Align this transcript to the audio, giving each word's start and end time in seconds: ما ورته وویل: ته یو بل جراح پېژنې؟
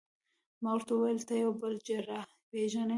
ما 0.61 0.69
ورته 0.75 0.91
وویل: 0.93 1.21
ته 1.27 1.33
یو 1.43 1.51
بل 1.61 1.73
جراح 1.87 2.25
پېژنې؟ 2.49 2.89